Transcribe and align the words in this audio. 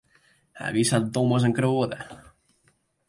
Hy 0.59 0.69
wie 0.73 0.85
sa 0.89 0.97
dom 1.13 1.29
as 1.35 1.45
in 1.47 1.55
kroade. 1.57 1.97